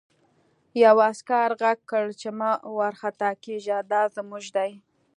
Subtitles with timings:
[0.83, 4.71] یوه عسکر غږ کړ چې مه وارخطا کېږه دا زموږ دي